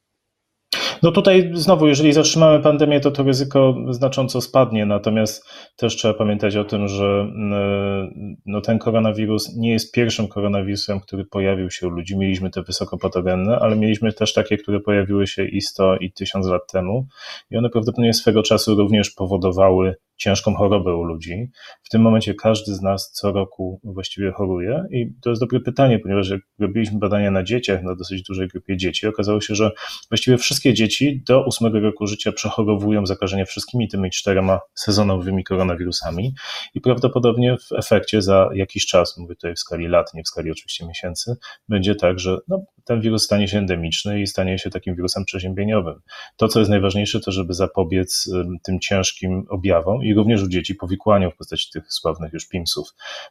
No 1.03 1.12
tutaj 1.12 1.51
znowu, 1.53 1.88
jeżeli 1.88 2.13
zatrzymamy 2.13 2.60
pandemię, 2.60 3.00
to 3.00 3.12
to 3.12 3.24
ryzyko 3.24 3.75
znacząco 3.89 4.41
spadnie, 4.41 4.86
natomiast 4.86 5.50
też 5.75 5.96
trzeba 5.96 6.13
pamiętać 6.13 6.55
o 6.55 6.63
tym, 6.63 6.88
że 6.88 7.05
mm, 7.05 8.36
no, 8.46 8.62
ten 8.62 8.79
koronawirus 8.79 9.55
nie 9.55 9.72
jest 9.72 9.93
pierwszym 9.93 10.27
koronawirusem, 10.27 11.00
który 11.00 11.25
pojawił 11.25 11.72
się 11.72 11.88
u 11.88 11.89
ludzi. 11.89 12.17
Mieliśmy 12.17 12.50
te 12.50 12.62
wysokopatogenne, 12.62 13.60
ale 13.60 13.75
mieliśmy 13.75 14.13
też 14.13 14.34
takie, 14.34 14.58
które 14.58 14.79
pojawiły 14.79 15.27
się 15.27 15.46
i 15.46 15.62
100 15.62 15.98
i 15.98 16.12
1000 16.12 16.48
lat 16.48 16.72
temu 16.72 17.08
i 17.51 17.58
one 17.58 17.70
prawdopodobnie 17.70 18.13
swego 18.13 18.43
czasu 18.43 18.75
również 18.75 19.12
powodowały 19.12 19.96
ciężką 20.17 20.53
chorobę 20.53 20.96
u 20.96 21.03
ludzi. 21.03 21.48
W 21.84 21.89
tym 21.89 22.01
momencie 22.01 22.34
każdy 22.34 22.74
z 22.74 22.82
nas 22.82 23.12
co 23.12 23.32
roku 23.32 23.79
właściwie 23.84 24.32
choruje 24.32 24.84
i 24.91 25.13
to 25.22 25.29
jest 25.29 25.41
dobre 25.41 25.60
pytanie, 25.60 26.00
ponieważ 26.00 26.29
jak 26.29 26.41
robiliśmy 26.60 27.00
badania 27.00 27.32
na 27.32 27.43
dzieciach, 27.43 27.84
na 27.84 27.96
dosyć 27.96 28.24
dużej 28.24 28.48
grupie 28.48 28.77
dzieci, 28.77 29.08
okazało 29.08 29.41
się, 29.41 29.55
że 29.55 29.72
właściwie 30.10 30.38
wszystkie 30.38 30.74
dzieci 30.74 31.24
do 31.27 31.46
ósmego 31.46 31.79
roku 31.79 32.08
życia 32.08 32.32
przechorowują 32.32 33.05
zakażenie 33.05 33.46
wszystkimi 33.46 33.88
tymi 33.88 34.12
czterema 34.12 34.60
sezonowymi 34.74 35.43
koronawirusami 35.43 36.34
i 36.74 36.82
prawdopodobnie 36.82 37.58
w 37.58 37.72
efekcie 37.72 38.22
za 38.22 38.50
jakiś 38.53 38.86
czas, 38.86 39.17
mówię 39.17 39.36
tutaj 39.36 39.55
w 39.55 39.60
skali 39.60 39.88
lat, 39.88 40.13
nie 40.13 40.24
w 40.24 40.27
skali 40.27 40.51
oczywiście 40.51 40.86
miesięcy, 40.88 41.36
będzie 41.70 41.96
tak, 41.96 42.20
że 42.20 42.38
no, 42.48 42.65
ten 42.83 43.01
wirus 43.01 43.23
stanie 43.23 43.47
się 43.47 43.57
endemiczny 43.57 44.21
i 44.21 44.27
stanie 44.27 44.59
się 44.59 44.69
takim 44.69 44.95
wirusem 44.95 45.25
przeziębieniowym. 45.25 46.01
To, 46.37 46.47
co 46.47 46.59
jest 46.59 46.71
najważniejsze, 46.71 47.19
to 47.19 47.31
żeby 47.31 47.53
zapobiec 47.53 48.29
tym 48.63 48.79
ciężkim 48.79 49.45
objawom 49.49 50.03
i 50.03 50.13
również 50.13 50.43
u 50.43 50.47
dzieci 50.47 50.75
powikłaniom 50.75 51.31
w 51.31 51.35
postaci 51.35 51.71
tych 51.73 51.93
sławnych 51.93 52.33
już 52.33 52.47
PIMSów. 52.47 52.87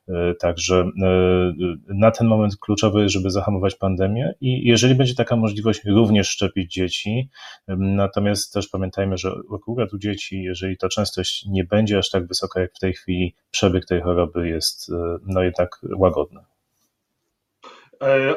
E, 0.08 0.34
także 0.34 0.90
e, 1.02 1.52
na 1.88 2.10
ten 2.10 2.26
moment 2.26 2.56
kluczowe 2.56 3.02
jest, 3.02 3.12
żeby 3.12 3.30
zahamować 3.30 3.74
pandemię 3.74 4.34
i 4.40 4.68
jeżeli 4.68 4.94
będzie 4.94 5.14
taka 5.14 5.36
możliwość, 5.36 5.84
również 5.84 6.28
szczepić 6.28 6.72
dzieci. 6.72 7.28
Natomiast 7.68 8.52
też 8.52 8.68
pamiętajmy, 8.68 9.18
że 9.18 9.32
akurat 9.54 9.92
u 9.92 9.98
dzieci, 9.98 10.42
jeżeli 10.42 10.76
ta 10.76 10.88
częstość 10.88 11.46
nie 11.46 11.64
będzie 11.64 11.98
aż 11.98 12.10
tak 12.10 12.26
wysoka 12.26 12.60
jak 12.60 12.74
w 12.74 12.78
tej 12.78 12.92
chwili, 12.94 13.34
przebieg 13.50 13.86
tej 13.86 14.00
choroby 14.00 14.48
jest 14.48 14.90
e, 14.90 15.18
no 15.26 15.42
jednak 15.42 15.80
łagodny. 15.96 16.40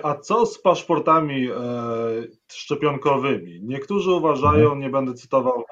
A 0.04 0.16
co 0.16 0.46
z 0.46 0.62
paszportami 0.62 1.50
szczepionkowymi? 2.52 3.60
Niektórzy 3.64 4.12
uważają, 4.12 4.64
mhm. 4.64 4.80
nie 4.80 4.90
będę 4.90 5.14
cytował 5.14 5.64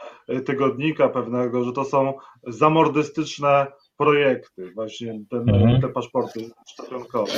tygodnika 0.46 1.10
pewnego, 1.10 1.64
że 1.64 1.72
to 1.72 1.86
są 1.86 2.14
zamordystyczne 2.48 3.68
projekty, 3.98 4.72
właśnie 4.72 5.20
ten, 5.30 5.50
mhm. 5.50 5.82
te 5.82 5.90
paszporty 5.90 6.50
szczepionkowe. 6.70 7.32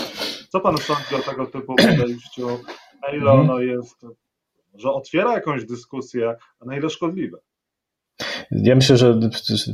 Co 0.49 0.59
pan 0.59 0.77
sądzi 0.77 1.15
o 1.15 1.31
tego 1.31 1.45
typu 1.45 1.75
podejściu? 1.97 2.47
Na 3.01 3.09
ile 3.09 3.31
mhm. 3.31 3.39
ono 3.39 3.59
jest, 3.59 4.05
że 4.73 4.91
otwiera 4.91 5.33
jakąś 5.33 5.65
dyskusję, 5.65 6.35
a 6.59 6.65
na 6.65 6.77
ile 6.77 6.89
szkodliwe? 6.89 7.37
Ja 8.51 8.75
myślę, 8.75 8.97
że 8.97 9.19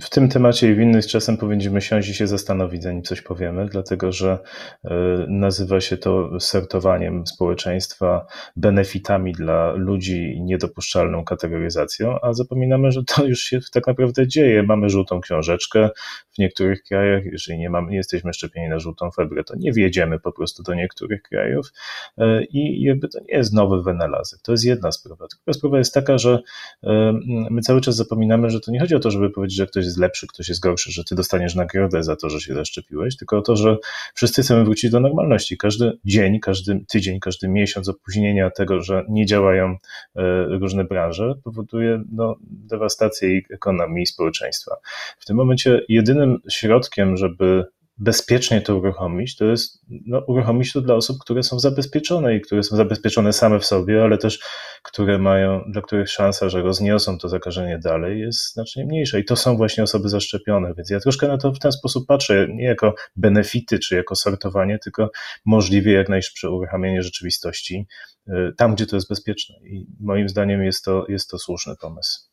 w 0.01 0.09
tym 0.09 0.29
temacie 0.29 0.71
i 0.71 0.75
w 0.75 0.79
innych 0.79 1.07
czasem 1.07 1.37
powinniśmy 1.37 1.81
siąść 1.81 2.09
i 2.09 2.13
się 2.13 2.27
zastanowić, 2.27 2.83
zanim 2.83 3.03
coś 3.03 3.21
powiemy, 3.21 3.65
dlatego 3.65 4.11
że 4.11 4.39
e, 4.83 4.89
nazywa 5.27 5.81
się 5.81 5.97
to 5.97 6.39
sortowaniem 6.39 7.27
społeczeństwa, 7.27 8.25
benefitami 8.55 9.33
dla 9.33 9.71
ludzi 9.71 10.41
niedopuszczalną 10.41 11.23
kategoryzacją, 11.23 12.19
a 12.21 12.33
zapominamy, 12.33 12.91
że 12.91 13.03
to 13.03 13.25
już 13.25 13.39
się 13.41 13.59
tak 13.73 13.87
naprawdę 13.87 14.27
dzieje. 14.27 14.63
Mamy 14.63 14.89
żółtą 14.89 15.21
książeczkę 15.21 15.89
w 16.35 16.37
niektórych 16.37 16.83
krajach, 16.83 17.25
jeżeli 17.25 17.59
nie, 17.59 17.69
mamy, 17.69 17.91
nie 17.91 17.97
jesteśmy 17.97 18.33
szczepieni 18.33 18.69
na 18.69 18.79
żółtą 18.79 19.11
febrę, 19.11 19.43
to 19.43 19.55
nie 19.57 19.71
wjedziemy 19.71 20.19
po 20.19 20.31
prostu 20.31 20.63
do 20.63 20.73
niektórych 20.73 21.21
krajów 21.21 21.73
e, 22.17 22.43
i 22.43 22.81
jakby 22.81 23.07
to 23.07 23.19
nie 23.19 23.37
jest 23.37 23.53
nowy 23.53 23.83
wynalazek. 23.83 24.39
To 24.41 24.51
jest 24.51 24.65
jedna 24.65 24.91
sprawa. 24.91 25.25
Druga 25.27 25.53
sprawa 25.53 25.77
jest 25.77 25.93
taka, 25.93 26.17
że 26.17 26.39
e, 26.83 27.13
my 27.49 27.61
cały 27.61 27.81
czas 27.81 27.95
zapominamy, 27.95 28.49
że 28.49 28.60
to 28.61 28.71
nie 28.71 28.79
chodzi 28.79 28.95
o 28.95 28.99
to, 28.99 29.11
żeby 29.11 29.29
powiedzieć, 29.29 29.57
że 29.57 29.67
ktoś 29.67 29.85
jest 29.85 29.97
lepszy, 29.97 30.27
ktoś 30.27 30.49
jest 30.49 30.61
gorszy, 30.61 30.91
że 30.91 31.03
ty 31.03 31.15
dostaniesz 31.15 31.55
nagrodę 31.55 32.03
za 32.03 32.15
to, 32.15 32.29
że 32.29 32.41
się 32.41 32.53
zaszczepiłeś, 32.53 33.17
tylko 33.17 33.37
o 33.37 33.41
to, 33.41 33.55
że 33.55 33.77
wszyscy 34.13 34.41
chcemy 34.41 34.63
wrócić 34.63 34.91
do 34.91 34.99
normalności. 34.99 35.57
Każdy 35.57 35.97
dzień, 36.05 36.39
każdy 36.39 36.85
tydzień, 36.89 37.19
każdy 37.19 37.47
miesiąc 37.47 37.89
opóźnienia 37.89 38.49
tego, 38.49 38.81
że 38.81 39.05
nie 39.09 39.25
działają 39.25 39.77
e, 40.15 40.45
różne 40.45 40.83
branże, 40.83 41.33
powoduje 41.43 42.03
no, 42.11 42.35
dewastację 42.41 43.41
ekonomii 43.53 44.03
i 44.03 44.07
społeczeństwa. 44.07 44.75
W 45.19 45.25
tym 45.25 45.37
momencie 45.37 45.81
jedynym 45.89 46.39
środkiem, 46.49 47.17
żeby 47.17 47.65
bezpiecznie 48.01 48.61
to 48.61 48.77
uruchomić, 48.77 49.35
to 49.35 49.45
jest 49.45 49.85
no, 49.89 50.23
uruchomić 50.27 50.73
to 50.73 50.81
dla 50.81 50.95
osób, 50.95 51.17
które 51.21 51.43
są 51.43 51.59
zabezpieczone 51.59 52.35
i 52.35 52.41
które 52.41 52.63
są 52.63 52.75
zabezpieczone 52.75 53.33
same 53.33 53.59
w 53.59 53.65
sobie, 53.65 54.03
ale 54.03 54.17
też 54.17 54.39
które 54.83 55.17
mają, 55.17 55.63
dla 55.71 55.81
których 55.81 56.09
szansa, 56.09 56.49
że 56.49 56.61
rozniosą 56.61 57.17
to 57.17 57.29
zakażenie 57.29 57.79
dalej 57.79 58.19
jest 58.19 58.53
znacznie 58.53 58.85
mniejsza. 58.85 59.19
I 59.19 59.25
to 59.25 59.35
są 59.35 59.57
właśnie 59.57 59.83
osoby 59.83 60.09
zaszczepione, 60.09 60.73
więc 60.77 60.89
ja 60.89 60.99
troszkę 60.99 61.27
na 61.27 61.37
to 61.37 61.51
w 61.51 61.59
ten 61.59 61.71
sposób 61.71 62.07
patrzę, 62.07 62.47
nie 62.49 62.65
jako 62.65 62.95
benefity 63.15 63.79
czy 63.79 63.95
jako 63.95 64.15
sortowanie, 64.15 64.79
tylko 64.79 65.11
możliwie 65.45 65.93
jak 65.93 66.09
najszybsze 66.09 66.49
uruchamianie 66.49 67.03
rzeczywistości 67.03 67.87
y, 68.27 68.33
tam, 68.57 68.75
gdzie 68.75 68.85
to 68.85 68.95
jest 68.95 69.09
bezpieczne. 69.09 69.55
I 69.63 69.85
moim 69.99 70.29
zdaniem 70.29 70.63
jest 70.63 70.85
to, 70.85 71.05
jest 71.09 71.29
to 71.29 71.39
słuszny 71.39 71.73
pomysł. 71.81 72.30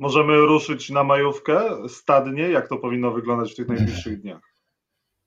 Możemy 0.00 0.36
ruszyć 0.36 0.90
na 0.90 1.04
majówkę 1.04 1.88
stadnie? 1.88 2.42
Jak 2.42 2.68
to 2.68 2.76
powinno 2.76 3.10
wyglądać 3.10 3.52
w 3.52 3.56
tych 3.56 3.68
najbliższych 3.68 4.20
dniach? 4.20 4.49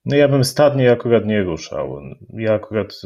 No 0.05 0.15
ja 0.15 0.27
bym 0.27 0.43
stadnie 0.43 0.91
akurat 0.91 1.25
nie 1.25 1.43
ruszał. 1.43 2.01
Ja 2.33 2.53
akurat 2.53 3.01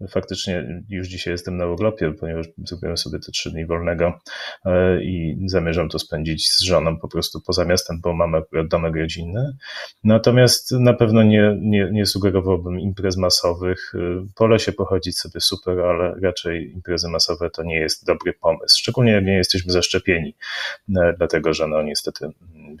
y, 0.00 0.08
faktycznie 0.08 0.82
już 0.88 1.08
dzisiaj 1.08 1.34
jestem 1.34 1.56
na 1.56 1.66
urlopie, 1.66 2.12
ponieważ 2.12 2.46
zrobiłem 2.64 2.96
sobie 2.96 3.18
te 3.18 3.32
trzy 3.32 3.50
dni 3.50 3.66
wolnego 3.66 4.20
y, 4.66 4.70
i 5.04 5.36
zamierzam 5.46 5.88
to 5.88 5.98
spędzić 5.98 6.48
z 6.52 6.62
żoną 6.62 6.98
po 6.98 7.08
prostu 7.08 7.40
poza 7.40 7.64
miastem, 7.64 8.00
bo 8.00 8.12
mamy 8.12 8.38
akurat 8.38 8.68
domek 8.68 8.96
rodzinny. 8.96 9.56
Natomiast 10.04 10.72
na 10.72 10.94
pewno 10.94 11.22
nie, 11.22 11.56
nie, 11.60 11.88
nie 11.92 12.06
sugerowałbym 12.06 12.80
imprez 12.80 13.16
masowych. 13.16 13.94
Y, 13.94 13.98
po 14.34 14.46
lesie 14.46 14.72
pochodzić 14.72 15.18
sobie 15.18 15.40
super, 15.40 15.80
ale 15.80 16.14
raczej 16.22 16.72
imprezy 16.72 17.08
masowe 17.08 17.50
to 17.50 17.62
nie 17.62 17.76
jest 17.76 18.06
dobry 18.06 18.32
pomysł. 18.32 18.78
Szczególnie 18.78 19.12
jak 19.12 19.24
nie 19.24 19.36
jesteśmy 19.36 19.72
zaszczepieni, 19.72 20.34
dlatego 21.18 21.54
że 21.54 21.66
no 21.66 21.82
niestety 21.82 22.28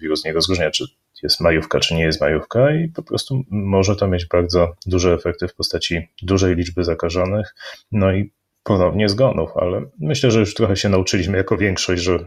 wirus 0.00 0.24
nie 0.24 0.32
rozróżnia, 0.32 0.70
czy 0.70 0.84
jest 1.24 1.40
majówka, 1.40 1.80
czy 1.80 1.94
nie 1.94 2.02
jest 2.02 2.20
majówka, 2.20 2.74
i 2.74 2.88
po 2.88 3.02
prostu 3.02 3.42
może 3.50 3.96
to 3.96 4.08
mieć 4.08 4.26
bardzo 4.26 4.74
duże 4.86 5.12
efekty 5.12 5.48
w 5.48 5.54
postaci 5.54 6.08
dużej 6.22 6.56
liczby 6.56 6.84
zakażonych, 6.84 7.54
no 7.92 8.12
i 8.12 8.32
ponownie 8.62 9.08
zgonów, 9.08 9.50
ale 9.56 9.82
myślę, 9.98 10.30
że 10.30 10.40
już 10.40 10.54
trochę 10.54 10.76
się 10.76 10.88
nauczyliśmy 10.88 11.36
jako 11.36 11.56
większość, 11.56 12.02
że 12.02 12.18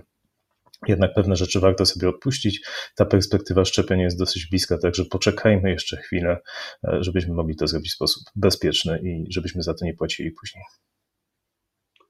jednak 0.88 1.14
pewne 1.14 1.36
rzeczy 1.36 1.60
warto 1.60 1.86
sobie 1.86 2.10
odpuścić. 2.10 2.62
Ta 2.96 3.06
perspektywa 3.06 3.66
szczepienia 3.66 4.04
jest 4.04 4.20
dosyć 4.20 4.50
bliska, 4.50 4.78
także 4.78 5.06
poczekajmy 5.06 5.72
jeszcze 5.72 5.98
chwilę, 5.98 6.38
e, 6.88 7.04
żebyśmy 7.04 7.34
mogli 7.34 7.56
to 7.56 7.68
zrobić 7.68 7.92
w 7.92 7.96
sposób 7.96 8.24
bezpieczny 8.36 9.02
i 9.04 9.34
żebyśmy 9.34 9.64
za 9.64 9.74
to 9.74 9.86
nie 9.86 9.94
płacili 9.94 10.32
później. 10.32 10.64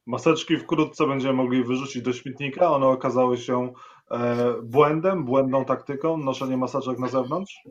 Maseczki 0.06 0.58
wkrótce 0.58 1.08
będziemy 1.08 1.34
mogli 1.34 1.64
wyrzucić 1.64 2.02
do 2.02 2.14
śmietnika. 2.14 2.72
One 2.72 2.86
okazały 2.86 3.38
się 3.38 3.74
błędem, 4.64 5.26
błędną 5.26 5.66
taktyką 5.66 6.18
noszenie 6.18 6.58
maseczek 6.58 7.00
na 7.00 7.08
zewnątrz? 7.08 7.64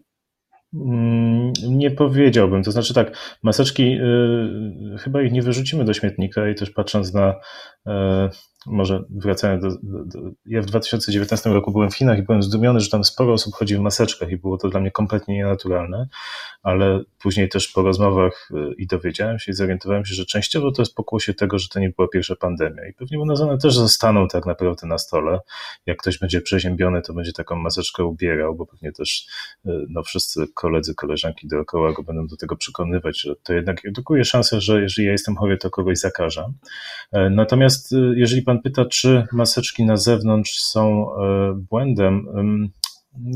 Nie 1.62 1.90
powiedziałbym. 1.90 2.62
To 2.62 2.72
znaczy 2.72 2.94
tak, 2.94 3.36
maseczki 3.42 3.82
y, 3.82 4.98
chyba 4.98 5.22
ich 5.22 5.32
nie 5.32 5.42
wyrzucimy 5.42 5.84
do 5.84 5.94
śmietnika 5.94 6.48
i 6.48 6.54
też 6.54 6.70
patrząc 6.70 7.14
na 7.14 7.34
y, 7.86 7.90
może 8.66 9.04
wracając 9.10 9.62
do, 9.62 9.70
do, 9.82 10.04
do, 10.04 10.30
Ja 10.46 10.62
w 10.62 10.66
2019 10.66 11.50
roku 11.50 11.72
byłem 11.72 11.90
w 11.90 11.96
Chinach 11.96 12.18
i 12.18 12.22
byłem 12.22 12.42
zdumiony, 12.42 12.80
że 12.80 12.90
tam 12.90 13.04
sporo 13.04 13.32
osób 13.32 13.54
chodzi 13.54 13.76
w 13.76 13.80
maseczkach 13.80 14.30
i 14.30 14.36
było 14.36 14.58
to 14.58 14.68
dla 14.68 14.80
mnie 14.80 14.90
kompletnie 14.90 15.34
nienaturalne, 15.34 16.08
ale 16.62 17.00
później 17.18 17.48
też 17.48 17.68
po 17.68 17.82
rozmowach 17.82 18.48
y, 18.50 18.74
i 18.78 18.86
dowiedziałem 18.86 19.38
się 19.38 19.52
i 19.52 19.54
zorientowałem 19.54 20.04
się, 20.04 20.14
że 20.14 20.26
częściowo 20.26 20.72
to 20.72 20.82
jest 20.82 20.94
pokłosie 20.94 21.34
tego, 21.34 21.58
że 21.58 21.68
to 21.68 21.80
nie 21.80 21.90
była 21.90 22.08
pierwsza 22.08 22.36
pandemia 22.36 22.88
i 22.88 22.92
pewnie 22.92 23.20
one 23.20 23.58
też 23.58 23.74
zostaną 23.74 24.28
tak 24.28 24.46
naprawdę 24.46 24.86
na 24.86 24.98
stole. 24.98 25.40
Jak 25.86 25.98
ktoś 25.98 26.18
będzie 26.18 26.40
przeziębiony, 26.40 27.02
to 27.02 27.14
będzie 27.14 27.32
taką 27.32 27.56
maseczkę 27.56 28.04
ubierał, 28.04 28.54
bo 28.54 28.66
pewnie 28.66 28.92
też 28.92 29.26
y, 29.66 29.70
no, 29.88 30.02
wszyscy 30.02 30.46
koledzy, 30.54 30.94
koleżanki 30.94 31.45
dookoła 31.46 31.92
go 31.92 32.02
będą 32.02 32.26
do 32.26 32.36
tego 32.36 32.56
przekonywać, 32.56 33.20
że 33.20 33.34
to 33.42 33.52
jednak 33.52 33.84
redukuje 33.84 34.24
szansę, 34.24 34.60
że 34.60 34.82
jeżeli 34.82 35.06
ja 35.06 35.12
jestem 35.12 35.36
chory, 35.36 35.58
to 35.58 35.70
kogoś 35.70 35.98
zakażę. 35.98 36.52
E, 37.12 37.30
natomiast 37.30 37.92
y, 37.92 38.14
jeżeli 38.16 38.42
pan 38.42 38.62
pyta, 38.62 38.84
czy 38.84 39.26
maseczki 39.32 39.84
na 39.84 39.96
zewnątrz 39.96 40.58
są 40.58 41.14
e, 41.14 41.54
błędem. 41.70 42.26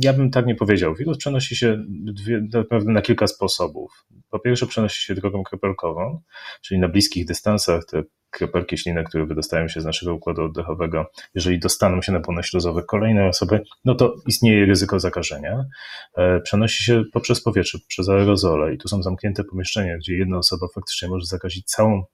Ja 0.02 0.12
bym 0.12 0.31
tak 0.31 0.47
nie 0.47 0.55
powiedział. 0.55 0.95
Wirus 0.95 1.19
przenosi 1.19 1.57
się 1.57 1.85
dwie, 1.88 2.49
na 2.85 3.02
kilka 3.02 3.26
sposobów. 3.26 4.07
Po 4.31 4.38
pierwsze, 4.38 4.67
przenosi 4.67 5.02
się 5.02 5.14
drogą 5.14 5.43
kropelkową, 5.43 6.21
czyli 6.62 6.81
na 6.81 6.88
bliskich 6.88 7.26
dystansach 7.26 7.85
te 7.85 8.02
kropelki 8.30 8.78
śliny, 8.78 9.04
które 9.04 9.26
wydostają 9.26 9.68
się 9.68 9.80
z 9.80 9.84
naszego 9.84 10.14
układu 10.14 10.42
oddechowego, 10.42 11.06
jeżeli 11.34 11.58
dostaną 11.58 12.02
się 12.02 12.12
na 12.12 12.20
płynę 12.20 12.42
śluzowe 12.42 12.82
kolejnej 12.82 13.28
osoby, 13.28 13.62
no 13.84 13.94
to 13.94 14.14
istnieje 14.26 14.66
ryzyko 14.66 15.00
zakażenia. 15.00 15.64
E, 16.16 16.40
przenosi 16.40 16.84
się 16.84 17.02
poprzez 17.12 17.42
powietrze, 17.42 17.78
przez 17.88 18.08
aerozole 18.08 18.75
i 18.75 18.78
tu 18.78 18.88
są 18.88 19.02
zamknięte 19.02 19.44
pomieszczenia, 19.44 19.99
gdzie 19.99 20.16
jedna 20.16 20.38
osoba 20.38 20.66
faktycznie 20.75 21.08
może 21.08 21.26
zakazić 21.26 21.66
całą 21.66 22.04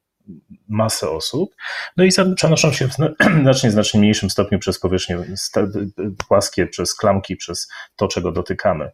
masę 0.69 1.11
osób, 1.11 1.55
no 1.97 2.05
i 2.05 2.11
przenoszą 2.37 2.73
się 2.73 2.89
w 2.89 2.97
znacznie, 3.43 3.71
znacznie 3.71 4.01
mniejszym 4.01 4.31
stopniu 4.31 4.59
przez 4.59 4.81
powierzchnie 4.81 5.19
płaskie, 6.29 6.67
przez 6.67 6.95
klamki, 6.95 7.37
przez 7.37 7.69
to, 7.97 8.09
czego 8.09 8.33
dotykamy. 8.33 8.91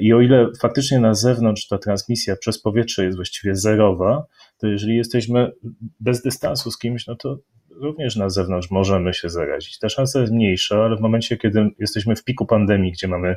I 0.00 0.12
o 0.12 0.20
ile 0.20 0.46
faktycznie 0.60 1.00
na 1.00 1.14
zewnątrz 1.14 1.68
ta 1.68 1.78
transmisja 1.78 2.36
przez 2.36 2.60
powietrze 2.62 3.04
jest 3.04 3.16
właściwie 3.16 3.56
zerowa, 3.56 4.26
to 4.58 4.66
jeżeli 4.66 4.96
jesteśmy 4.96 5.52
bez 6.00 6.22
dystansu 6.22 6.70
z 6.70 6.78
kimś, 6.78 7.06
no 7.06 7.16
to 7.16 7.38
również 7.80 8.16
na 8.16 8.30
zewnątrz 8.30 8.70
możemy 8.70 9.14
się 9.14 9.28
zarazić. 9.28 9.78
Ta 9.78 9.88
szansa 9.88 10.20
jest 10.20 10.32
mniejsza, 10.32 10.84
ale 10.84 10.96
w 10.96 11.00
momencie, 11.00 11.36
kiedy 11.36 11.70
jesteśmy 11.78 12.16
w 12.16 12.24
piku 12.24 12.46
pandemii, 12.46 12.92
gdzie 12.92 13.08
mamy 13.08 13.36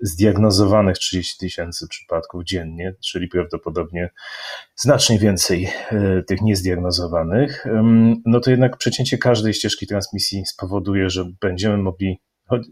zdiagnozowanych 0.00 0.98
30 0.98 1.38
tysięcy 1.38 1.88
przypadków 1.88 2.44
dziennie, 2.44 2.94
czyli 3.04 3.28
prawdopodobnie 3.28 4.10
znacznie 4.76 5.18
więcej 5.18 5.64
e, 5.90 6.22
tych 6.22 6.42
niezdiagnozowanych, 6.42 7.66
no 8.26 8.40
to 8.40 8.50
jednak 8.50 8.76
przecięcie 8.76 9.18
każdej 9.18 9.54
ścieżki 9.54 9.86
transmisji 9.86 10.46
spowoduje, 10.46 11.10
że 11.10 11.24
będziemy 11.40 11.78
mogli, 11.78 12.20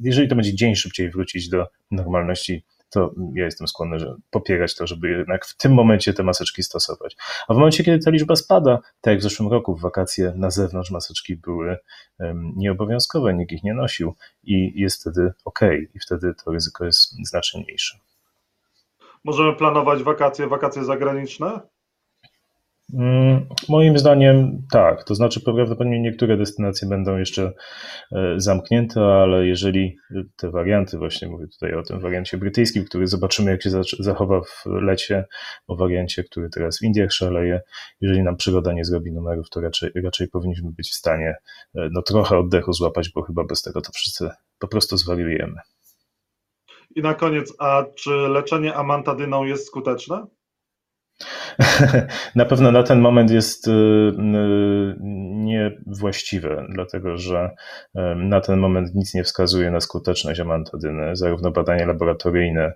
jeżeli 0.00 0.28
to 0.28 0.34
będzie 0.34 0.54
dzień 0.54 0.74
szybciej 0.74 1.10
wrócić 1.10 1.48
do 1.48 1.66
normalności 1.90 2.64
to 2.94 3.14
ja 3.34 3.44
jestem 3.44 3.68
skłonny 3.68 3.98
popierać 4.30 4.74
to, 4.74 4.86
żeby 4.86 5.10
jednak 5.10 5.46
w 5.46 5.56
tym 5.56 5.74
momencie 5.74 6.14
te 6.14 6.22
maseczki 6.22 6.62
stosować. 6.62 7.16
A 7.48 7.54
w 7.54 7.56
momencie, 7.56 7.84
kiedy 7.84 8.04
ta 8.04 8.10
liczba 8.10 8.36
spada, 8.36 8.78
tak 9.00 9.12
jak 9.12 9.20
w 9.20 9.22
zeszłym 9.22 9.48
roku, 9.48 9.76
w 9.76 9.80
wakacje 9.80 10.32
na 10.36 10.50
zewnątrz 10.50 10.90
maseczki 10.90 11.36
były 11.36 11.76
nieobowiązkowe, 12.56 13.34
nikt 13.34 13.52
ich 13.52 13.64
nie 13.64 13.74
nosił 13.74 14.14
i 14.44 14.80
jest 14.80 15.00
wtedy 15.00 15.32
ok, 15.44 15.60
i 15.94 15.98
wtedy 15.98 16.34
to 16.44 16.52
ryzyko 16.52 16.84
jest 16.84 17.26
znacznie 17.26 17.62
mniejsze. 17.62 17.98
Możemy 19.24 19.56
planować 19.56 20.02
wakacje, 20.02 20.46
wakacje 20.46 20.84
zagraniczne? 20.84 21.60
Mm, 22.92 23.46
moim 23.68 23.98
zdaniem 23.98 24.62
tak, 24.72 25.04
to 25.04 25.14
znaczy 25.14 25.40
prawdopodobnie 25.40 26.00
niektóre 26.00 26.36
destynacje 26.36 26.88
będą 26.88 27.16
jeszcze 27.16 27.52
e, 28.12 28.34
zamknięte, 28.36 29.00
ale 29.00 29.46
jeżeli 29.46 29.96
te 30.36 30.50
warianty, 30.50 30.98
właśnie 30.98 31.28
mówię 31.28 31.46
tutaj 31.46 31.74
o 31.74 31.82
tym 31.82 32.00
wariancie 32.00 32.38
brytyjskim, 32.38 32.84
który 32.84 33.06
zobaczymy 33.06 33.50
jak 33.50 33.62
się 33.62 33.70
zachowa 33.98 34.40
w 34.40 34.66
lecie, 34.66 35.24
o 35.66 35.76
wariancie, 35.76 36.24
który 36.24 36.48
teraz 36.50 36.78
w 36.78 36.82
Indiach 36.82 37.12
szaleje, 37.12 37.60
jeżeli 38.00 38.22
nam 38.22 38.36
przygoda 38.36 38.72
nie 38.72 38.84
zrobi 38.84 39.12
numerów, 39.12 39.50
to 39.50 39.60
raczej, 39.60 39.90
raczej 40.04 40.28
powinniśmy 40.28 40.70
być 40.72 40.90
w 40.90 40.94
stanie 40.94 41.34
e, 41.74 41.88
no, 41.92 42.02
trochę 42.02 42.38
oddechu 42.38 42.72
złapać, 42.72 43.10
bo 43.14 43.22
chyba 43.22 43.44
bez 43.44 43.62
tego 43.62 43.80
to 43.80 43.92
wszyscy 43.94 44.28
po 44.58 44.68
prostu 44.68 44.96
zwariujemy. 44.96 45.56
I 46.96 47.02
na 47.02 47.14
koniec, 47.14 47.54
a 47.58 47.84
czy 47.94 48.10
leczenie 48.10 48.74
amantadyną 48.74 49.44
jest 49.44 49.66
skuteczne? 49.66 50.26
Na 52.34 52.44
pewno 52.44 52.72
na 52.72 52.82
ten 52.82 53.00
moment 53.00 53.30
jest 53.30 53.68
y, 53.68 53.70
y, 53.70 54.96
niewłaściwe, 55.30 56.66
dlatego 56.68 57.16
że 57.16 57.50
y, 57.96 58.00
na 58.16 58.40
ten 58.40 58.58
moment 58.58 58.94
nic 58.94 59.14
nie 59.14 59.24
wskazuje 59.24 59.70
na 59.70 59.80
skuteczność 59.80 60.40
amantadyny. 60.40 61.16
Zarówno 61.16 61.50
badania 61.50 61.86
laboratoryjne 61.86 62.72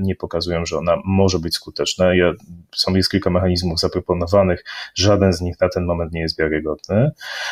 nie 0.00 0.16
pokazują, 0.16 0.66
że 0.66 0.78
ona 0.78 0.96
może 1.04 1.38
być 1.38 1.54
skuteczna. 1.54 2.14
Ja, 2.14 2.32
są 2.74 2.94
jest 2.94 3.10
kilka 3.10 3.30
mechanizmów 3.30 3.80
zaproponowanych, 3.80 4.64
żaden 4.94 5.32
z 5.32 5.40
nich 5.40 5.60
na 5.60 5.68
ten 5.68 5.84
moment 5.84 6.12
nie 6.12 6.20
jest 6.20 6.38
wiarygodny. 6.38 7.10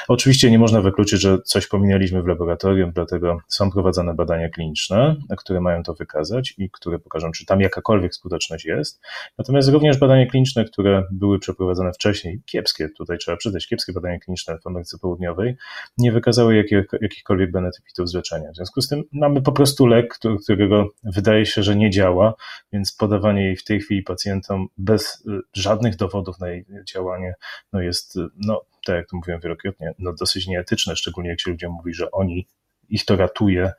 Oczywiście 0.09 0.51
nie 0.51 0.59
można 0.59 0.81
wykluczyć, 0.81 1.21
że 1.21 1.39
coś 1.45 1.67
pominęliśmy 1.67 2.23
w 2.23 2.27
laboratorium, 2.27 2.93
dlatego 2.93 3.39
są 3.49 3.71
prowadzone 3.71 4.15
badania 4.15 4.49
kliniczne, 4.49 5.17
które 5.39 5.61
mają 5.61 5.83
to 5.83 5.95
wykazać 5.95 6.55
i 6.59 6.71
które 6.71 6.99
pokażą, 6.99 7.33
czy 7.33 7.47
tam 7.47 7.61
jakakolwiek 7.61 8.15
skuteczność 8.15 8.65
jest. 8.65 9.01
Natomiast 9.39 9.68
również 9.69 9.99
badania 9.99 10.27
kliniczne, 10.27 10.65
które 10.65 11.05
były 11.11 11.39
przeprowadzone 11.39 11.93
wcześniej, 11.93 12.41
kiepskie, 12.47 12.89
tutaj 12.89 13.19
trzeba 13.19 13.37
przyznać, 13.37 13.67
kiepskie 13.67 13.93
badania 13.93 14.19
kliniczne 14.19 14.59
w 14.59 14.67
Ameryce 14.67 14.99
Południowej, 14.99 15.57
nie 15.99 16.13
wykazały 16.13 16.57
jakich, 16.57 16.79
jakichkolwiek 17.01 17.51
benefitów 17.51 18.09
z 18.09 18.15
leczenia. 18.15 18.53
W 18.53 18.57
związku 18.57 18.81
z 18.81 18.89
tym 18.89 19.05
mamy 19.13 19.43
po 19.43 19.53
prostu 19.53 19.87
lek, 19.87 20.19
którego 20.45 20.89
wydaje 21.05 21.47
się, 21.47 21.63
że 21.63 21.77
nie 21.77 21.91
działa, 21.91 22.35
więc 22.73 22.93
podawanie 22.93 23.45
jej 23.45 23.57
w 23.57 23.65
tej 23.65 23.81
chwili 23.81 24.03
pacjentom 24.03 24.69
bez 24.79 25.27
y, 25.27 25.41
żadnych 25.55 25.97
dowodów 25.97 26.41
na 26.41 26.49
jej 26.49 26.65
działanie 26.95 27.35
no 27.73 27.81
jest, 27.81 28.17
y, 28.17 28.21
no, 28.37 28.61
tak 28.85 28.97
jak 28.97 29.09
to 29.09 29.17
mówiłem 29.17 29.41
wielokrotnie, 29.41 29.95
no 29.99 30.13
dosyć 30.13 30.47
nieetyczne, 30.47 30.97
szczególnie 30.97 31.31
jak 31.31 31.41
się 31.41 31.51
ludziom 31.51 31.73
mówi, 31.73 31.95
że 31.95 32.11
oni 32.11 32.47
ich 32.89 33.05
to 33.05 33.17
ratuje, 33.17 33.73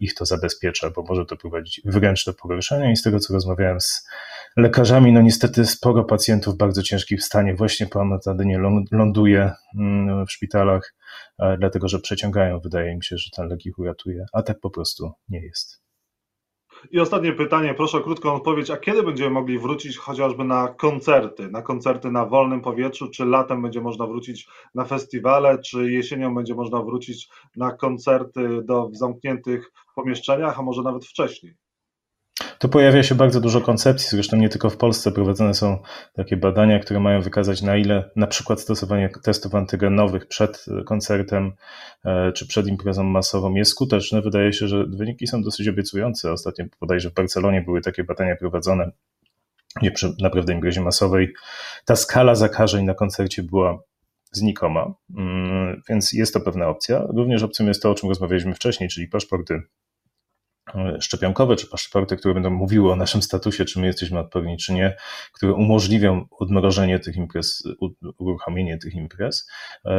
ich 0.00 0.14
to 0.14 0.26
zabezpiecza, 0.26 0.90
bo 0.90 1.02
może 1.02 1.26
to 1.26 1.36
prowadzić 1.36 1.80
wręcz 1.84 2.24
do 2.24 2.34
pogorszenia. 2.34 2.90
I 2.90 2.96
z 2.96 3.02
tego, 3.02 3.20
co 3.20 3.34
rozmawiałem 3.34 3.80
z 3.80 4.06
lekarzami, 4.56 5.12
no 5.12 5.22
niestety 5.22 5.66
sporo 5.66 6.04
pacjentów 6.04 6.54
w 6.54 6.56
bardzo 6.56 6.82
ciężkim 6.82 7.18
stanie 7.18 7.54
właśnie 7.54 7.86
po 7.86 8.00
ametadynie 8.00 8.58
ląduje 8.92 9.52
mm, 9.78 10.26
w 10.26 10.32
szpitalach, 10.32 10.94
e, 11.38 11.56
dlatego 11.58 11.88
że 11.88 12.00
przeciągają. 12.00 12.60
Wydaje 12.60 12.96
mi 12.96 13.04
się, 13.04 13.18
że 13.18 13.30
ten 13.36 13.48
lek 13.48 13.66
ich 13.66 13.78
uratuje, 13.78 14.24
a 14.32 14.42
tak 14.42 14.60
po 14.60 14.70
prostu 14.70 15.12
nie 15.28 15.40
jest. 15.40 15.84
I 16.90 17.00
ostatnie 17.00 17.32
pytanie, 17.32 17.74
proszę 17.74 17.98
o 17.98 18.00
krótką 18.00 18.34
odpowiedź. 18.34 18.70
A 18.70 18.76
kiedy 18.76 19.02
będziemy 19.02 19.30
mogli 19.30 19.58
wrócić 19.58 19.98
chociażby 19.98 20.44
na 20.44 20.68
koncerty? 20.68 21.50
Na 21.50 21.62
koncerty 21.62 22.10
na 22.10 22.26
wolnym 22.26 22.60
powietrzu? 22.60 23.10
Czy 23.10 23.24
latem 23.24 23.62
będzie 23.62 23.80
można 23.80 24.06
wrócić 24.06 24.48
na 24.74 24.84
festiwale? 24.84 25.58
Czy 25.58 25.92
jesienią 25.92 26.34
będzie 26.34 26.54
można 26.54 26.82
wrócić 26.82 27.28
na 27.56 27.72
koncerty 27.72 28.62
do, 28.62 28.88
w 28.88 28.96
zamkniętych 28.96 29.70
pomieszczeniach, 29.94 30.58
a 30.58 30.62
może 30.62 30.82
nawet 30.82 31.04
wcześniej? 31.04 31.54
Tu 32.58 32.68
pojawia 32.68 33.02
się 33.02 33.14
bardzo 33.14 33.40
dużo 33.40 33.60
koncepcji, 33.60 34.08
zresztą 34.10 34.36
nie 34.36 34.48
tylko 34.48 34.70
w 34.70 34.76
Polsce 34.76 35.12
prowadzone 35.12 35.54
są 35.54 35.78
takie 36.12 36.36
badania, 36.36 36.78
które 36.78 37.00
mają 37.00 37.20
wykazać 37.20 37.62
na 37.62 37.76
ile 37.76 38.10
na 38.16 38.26
przykład 38.26 38.60
stosowanie 38.60 39.10
testów 39.22 39.54
antygenowych 39.54 40.26
przed 40.26 40.64
koncertem 40.86 41.52
e, 42.04 42.32
czy 42.32 42.46
przed 42.46 42.66
imprezą 42.66 43.04
masową 43.04 43.54
jest 43.54 43.70
skuteczne. 43.70 44.22
Wydaje 44.22 44.52
się, 44.52 44.68
że 44.68 44.84
wyniki 44.84 45.26
są 45.26 45.42
dosyć 45.42 45.68
obiecujące. 45.68 46.32
Ostatnio 46.32 46.64
bodajże 46.80 47.10
w 47.10 47.14
Barcelonie 47.14 47.62
były 47.62 47.80
takie 47.80 48.04
badania 48.04 48.36
prowadzone 48.36 48.90
nie 49.82 49.90
przy 49.90 50.14
naprawdę 50.20 50.52
imprezie 50.52 50.80
masowej. 50.80 51.32
Ta 51.84 51.96
skala 51.96 52.34
zakażeń 52.34 52.84
na 52.84 52.94
koncercie 52.94 53.42
była 53.42 53.78
znikoma, 54.32 54.94
mm, 55.16 55.82
więc 55.88 56.12
jest 56.12 56.34
to 56.34 56.40
pewna 56.40 56.68
opcja. 56.68 57.06
Również 57.16 57.42
opcją 57.42 57.66
jest 57.66 57.82
to, 57.82 57.90
o 57.90 57.94
czym 57.94 58.08
rozmawialiśmy 58.08 58.54
wcześniej, 58.54 58.88
czyli 58.88 59.08
paszporty 59.08 59.62
szczepionkowe 61.00 61.56
czy 61.56 61.66
paszporty, 61.66 62.16
które 62.16 62.34
będą 62.34 62.50
mówiły 62.50 62.92
o 62.92 62.96
naszym 62.96 63.22
statusie, 63.22 63.64
czy 63.64 63.80
my 63.80 63.86
jesteśmy 63.86 64.18
odpowiedni, 64.18 64.56
czy 64.56 64.72
nie, 64.72 64.96
które 65.32 65.52
umożliwią 65.52 66.26
odmrożenie 66.30 66.98
tych 66.98 67.16
imprez, 67.16 67.62
uruchomienie 68.18 68.78
tych 68.78 68.94
imprez. 68.94 69.48
E, 69.84 69.90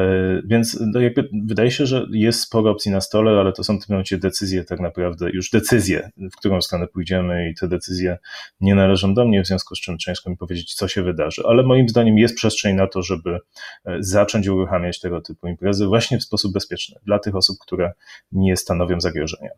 więc 0.45 0.79
no 0.93 0.99
jakby 0.99 1.29
wydaje 1.45 1.71
się, 1.71 1.85
że 1.85 2.07
jest 2.11 2.41
sporo 2.41 2.71
opcji 2.71 2.91
na 2.91 3.01
stole, 3.01 3.39
ale 3.39 3.53
to 3.53 3.63
są 3.63 3.77
w 3.79 3.85
tym 3.85 3.93
momencie 3.93 4.17
decyzje 4.17 4.63
tak 4.63 4.79
naprawdę, 4.79 5.29
już 5.29 5.49
decyzje, 5.49 6.09
w 6.17 6.35
którą 6.35 6.61
stronę 6.61 6.87
pójdziemy 6.87 7.49
i 7.49 7.55
te 7.55 7.67
decyzje 7.67 8.17
nie 8.61 8.75
należą 8.75 9.13
do 9.13 9.25
mnie, 9.25 9.43
w 9.43 9.47
związku 9.47 9.75
z 9.75 9.81
czym 9.81 9.97
ciężko 9.97 10.29
mi 10.29 10.37
powiedzieć, 10.37 10.73
co 10.73 10.87
się 10.87 11.03
wydarzy. 11.03 11.43
Ale 11.45 11.63
moim 11.63 11.89
zdaniem 11.89 12.17
jest 12.17 12.35
przestrzeń 12.35 12.75
na 12.75 12.87
to, 12.87 13.01
żeby 13.01 13.39
e, 13.85 13.97
zacząć 13.99 14.47
uruchamiać 14.47 14.99
tego 14.99 15.21
typu 15.21 15.47
imprezy 15.47 15.87
właśnie 15.87 16.17
w 16.17 16.23
sposób 16.23 16.53
bezpieczny 16.53 16.99
dla 17.05 17.19
tych 17.19 17.35
osób, 17.35 17.57
które 17.61 17.93
nie 18.31 18.57
stanowią 18.57 19.01
zagrożenia. 19.01 19.49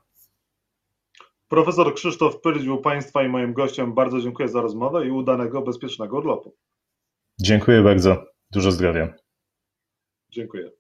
Profesor 1.48 1.94
Krzysztof 1.94 2.42
Pylić 2.42 2.66
był 2.66 2.82
Państwa 2.82 3.24
i 3.24 3.30
moim 3.30 3.54
gościem. 3.54 3.94
Bardzo 3.94 4.22
dziękuję 4.22 4.50
za 4.50 4.62
rozmowę 4.62 5.08
i 5.08 5.12
udanego, 5.12 5.62
bezpiecznego 5.62 6.18
urlopu. 6.18 6.56
Dziękuję 7.42 7.82
bardzo. 7.82 8.26
Dużo 8.52 8.72
zdrowia. 8.72 9.14
Dziękuję. 10.30 10.72